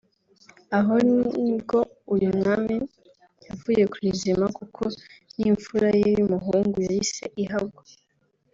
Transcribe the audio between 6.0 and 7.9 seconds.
y’umuhungu yahise ihagwa